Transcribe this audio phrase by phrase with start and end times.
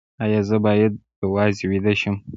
[0.23, 2.15] ایا زه باید یوازې ویده شم؟